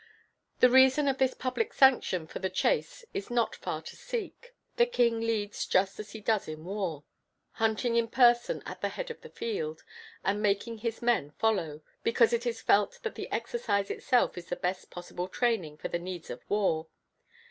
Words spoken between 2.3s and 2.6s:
the